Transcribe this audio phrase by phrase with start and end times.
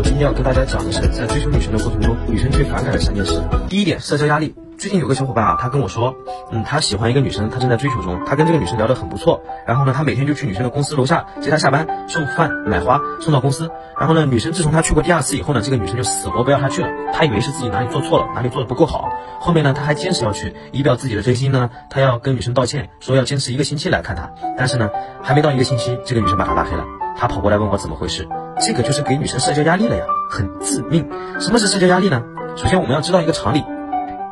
[0.00, 3.38] 我今天要跟大家讲的是，在追求女神的过程中，女生最反感的三件事。
[3.68, 4.54] 第一点，社交压力。
[4.78, 6.14] 最近有个小伙伴啊，他跟我说，
[6.50, 9.42] 嗯，他喜欢一个女生，他正在追求中，他跟这个女生聊得很不错。
[9.66, 13.70] 然后呢，他每天就去女生的公司楼下接她下班，送饭买花送到公司。
[13.98, 16.88] 然后呢，女生自从他去过第二次以后呢，这个女生就死活不要他去了。
[17.12, 19.12] 他以为是自己哪里做错了，哪里做的不够好。
[19.38, 21.68] 后面呢，他还坚持要去，以表自己的真心呢。
[21.90, 24.30] 他要跟女生道歉，说要坚持一个星期来看她。
[24.56, 24.88] 但是呢，
[25.22, 26.86] 还没到一个星期，这个女生把他拉黑了。
[27.18, 28.26] 他跑过来问我怎么回事，
[28.60, 31.08] 这个就是给女生社交压力了呀，很致命。
[31.40, 32.22] 什么是社交压力呢？
[32.56, 33.64] 首先我们要知道一个常理。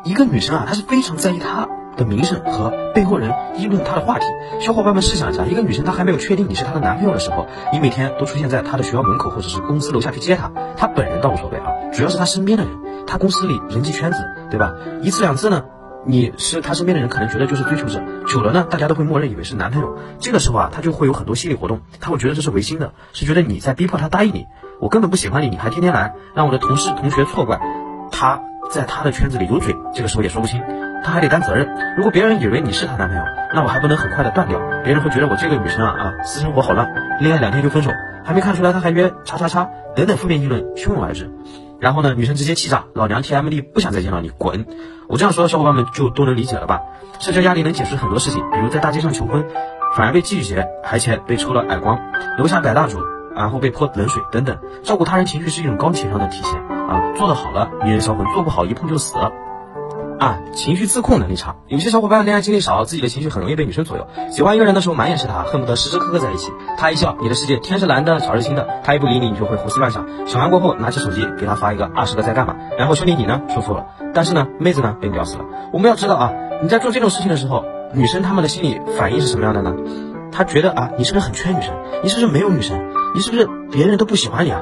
[0.03, 4.25] 一个女生啊，她是非常在意她的名声和背后人议论她的话题。
[4.61, 12.71] 小伙伴们试想一下，一个女生她还没有确定你是她的男朋友的时候，你每天都出现在她的学校门口或者是公司楼下去接她，她本人倒无所谓啊，主要是她身边的人，
[13.07, 14.19] 她公司里人际圈子，
[14.51, 14.75] 对吧？
[15.01, 15.63] 一次两次呢，
[16.09, 19.95] 你是她身边的人，可能觉得就是追求者，久了呢，大家都会默认以为是男朋友。
[20.19, 24.47] 这个时候啊，她就会有很多心理活动，她会觉得这是违心的，是觉得你在逼迫她答应你，
[24.81, 27.59] 我根本不喜欢你，你还天天来，让我的同事同学错怪
[28.11, 28.41] 她。
[28.71, 30.61] 在他的圈子里有嘴，这个时候也说不清，
[31.03, 31.67] 他还得担责任。
[31.97, 36.87] 如果别人以为你是她男朋友，那我还不能很快的断掉，别人会觉得我这个女生啊啊，私生活好乱，
[37.19, 37.89] 恋爱两天就分手，
[38.23, 41.31] 还没看出来他还约叉叉叉等等负面议论汹涌而至。
[41.79, 44.65] 然后呢，女生直接气炸，老娘 T M D 不想再见到你，滚！
[45.07, 46.81] 我这样说，小伙伴们就都能理解了吧？
[47.19, 49.47] 社交压力能解释很多事情，比如在大街上求婚，
[49.95, 51.99] 反而被拒绝，还且被抽了耳光，
[52.37, 52.99] 楼下摆蜡烛，
[53.35, 54.57] 然后被泼冷水等等。
[54.83, 56.59] 照顾他人情绪是一种高情商的体现。
[56.89, 59.15] 啊，做得好了，你人销魂；做不好，一碰就死。
[60.19, 64.05] 啊，情绪自控能力差，有些小伙伴恋爱经历少，自己的情绪很容易被女生左右。
[64.31, 66.51] 喜欢一个人的时候，满眼是他，恨不得时时刻刻在一起。
[66.77, 68.67] 他一笑，你的世界天是蓝的，草是青的。
[68.83, 70.05] 他一不理你，你就会胡思乱想。
[70.27, 72.57] 想完过后，拿起手机给他发一个二十个在干嘛？
[72.77, 73.41] 然后兄弟你呢？
[73.47, 73.85] 说错了。
[74.13, 75.45] 但是呢，妹子呢被屌死了。
[75.71, 77.63] 我们要知道啊，你在做这种事情的时候，
[77.93, 79.73] 女生她们的心理反应是什么样的呢？
[80.33, 81.73] 她觉得啊，你是不是很缺女生？
[82.03, 82.77] 你是不是没有女生？
[83.15, 84.61] 你是不是别人都不喜欢你啊？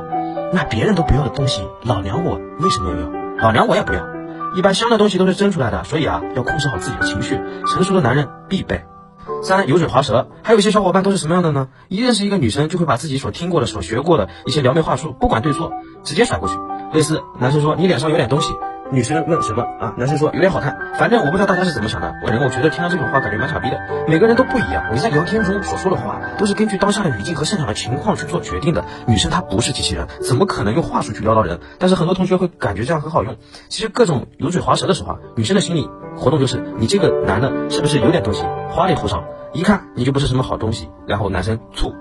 [0.53, 3.09] 那别人都不要的东西，老娘我为什么要要？
[3.41, 4.16] 老娘我也不要。
[4.55, 8.85] 一般香的东西都是蒸出来的，所以啊，要控制好自己的情绪，成熟的男人必备。
[9.43, 11.67] 三油嘴滑舌，还有一些小伙伴都是什么样的呢？
[11.89, 15.71] 一认识一个女生，就会把自己所听过的、所学过的一些撩妹话术，不管对错，
[16.03, 16.55] 直接甩过去。
[16.93, 18.53] 类似男生说你脸上有点东西。
[18.91, 19.93] 女生问什么啊？
[19.97, 20.77] 男生说有点好看。
[20.97, 22.13] 反正我不知道大家是怎么想的。
[22.23, 23.77] 我人我觉得听到这种话感觉蛮傻逼的。
[24.07, 24.85] 每个人都不一样。
[24.93, 28.85] 你在聊天中所说的话都是根据当下的语境和现场的情况去做决定的。
[29.07, 31.59] 女生她不是机器人，怎么可能用话术去撩到人？
[31.79, 33.35] 但是很多同学会感觉这样很好用。
[33.69, 39.23] 其实各种油嘴滑舌的时候啊，女生的心理活动就是你这个男的是不是有点东西，花里胡哨，
[39.53, 40.89] 一看你就不是什么好东西。
[41.07, 41.93] 然后男生醋。